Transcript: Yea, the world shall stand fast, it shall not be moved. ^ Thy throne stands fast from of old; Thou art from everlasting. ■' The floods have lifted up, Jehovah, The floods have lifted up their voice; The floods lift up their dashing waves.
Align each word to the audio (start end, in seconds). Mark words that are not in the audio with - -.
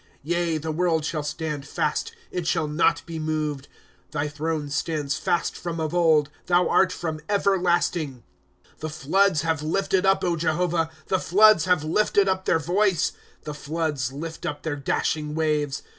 Yea, 0.23 0.57
the 0.57 0.71
world 0.71 1.05
shall 1.05 1.21
stand 1.21 1.63
fast, 1.67 2.13
it 2.31 2.47
shall 2.47 2.67
not 2.67 3.05
be 3.05 3.19
moved. 3.19 3.67
^ 4.09 4.11
Thy 4.11 4.27
throne 4.27 4.67
stands 4.71 5.15
fast 5.15 5.55
from 5.55 5.79
of 5.79 5.93
old; 5.93 6.31
Thou 6.47 6.67
art 6.67 6.91
from 6.91 7.21
everlasting. 7.29 8.23
■' 8.77 8.79
The 8.79 8.89
floods 8.89 9.43
have 9.43 9.61
lifted 9.61 10.03
up, 10.07 10.23
Jehovah, 10.39 10.89
The 11.05 11.19
floods 11.19 11.65
have 11.65 11.83
lifted 11.83 12.27
up 12.27 12.45
their 12.45 12.57
voice; 12.57 13.11
The 13.43 13.53
floods 13.53 14.11
lift 14.11 14.43
up 14.43 14.63
their 14.63 14.75
dashing 14.75 15.35
waves. 15.35 15.83